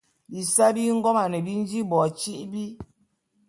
[0.31, 2.63] Bisae bi ngoman bi nji bo tîbi.